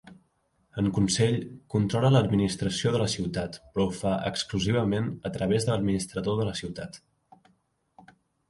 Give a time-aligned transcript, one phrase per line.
[0.81, 1.35] En consell
[1.73, 6.57] controla l'administració de la ciutat però ho fa exclusivament a través de l'administrador de la
[6.63, 7.03] ciutat.